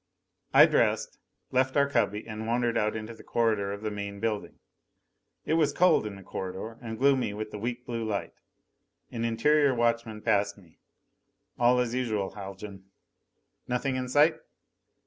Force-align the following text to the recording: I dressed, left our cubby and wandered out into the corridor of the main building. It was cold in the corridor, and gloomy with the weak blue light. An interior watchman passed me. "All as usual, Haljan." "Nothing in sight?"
I 0.51 0.65
dressed, 0.65 1.19
left 1.51 1.77
our 1.77 1.87
cubby 1.87 2.25
and 2.27 2.47
wandered 2.47 2.75
out 2.75 2.95
into 2.95 3.13
the 3.13 3.21
corridor 3.23 3.71
of 3.71 3.83
the 3.83 3.91
main 3.91 4.19
building. 4.19 4.57
It 5.45 5.53
was 5.53 5.71
cold 5.73 6.07
in 6.07 6.15
the 6.15 6.23
corridor, 6.23 6.79
and 6.81 6.97
gloomy 6.97 7.35
with 7.35 7.51
the 7.51 7.59
weak 7.59 7.85
blue 7.85 8.03
light. 8.03 8.33
An 9.11 9.23
interior 9.23 9.75
watchman 9.75 10.23
passed 10.23 10.57
me. 10.57 10.79
"All 11.59 11.79
as 11.79 11.93
usual, 11.93 12.31
Haljan." 12.31 12.85
"Nothing 13.67 13.95
in 13.95 14.09
sight?" 14.09 14.37